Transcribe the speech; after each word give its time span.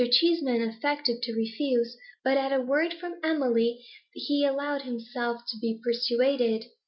Cheeseman 0.13 0.63
affected 0.63 1.21
to 1.21 1.35
refuse, 1.35 1.95
but 2.23 2.35
at 2.35 2.51
a 2.51 2.59
word 2.59 2.91
from 2.91 3.19
Emily 3.23 3.85
he 4.13 4.43
allowed 4.43 4.81
himself 4.81 5.41
to 5.49 5.59
be 5.59 5.79
persuaded. 5.83 6.65